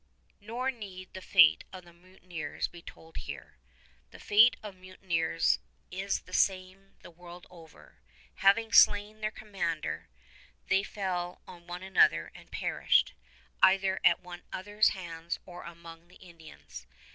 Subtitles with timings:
[0.39, 3.59] Nor need the fate of the mutineers be told here.
[4.09, 5.59] The fate of mutineers
[5.91, 7.99] is the same the world over.
[8.37, 10.09] Having slain their commander,
[10.69, 13.13] they fell on one another and perished,
[13.61, 16.87] either at one another's hands or among the Indians.